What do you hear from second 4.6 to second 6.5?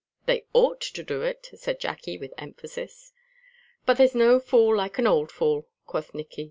like an old fool," quoth Nicky.